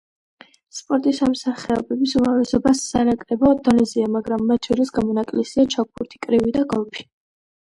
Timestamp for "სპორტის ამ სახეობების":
0.75-2.15